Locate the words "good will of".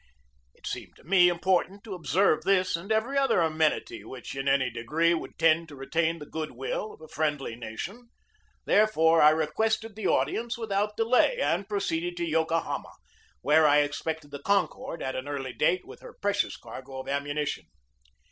6.25-7.01